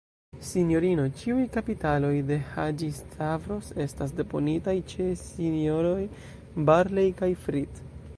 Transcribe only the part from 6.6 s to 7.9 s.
Barlei kaj Fritt.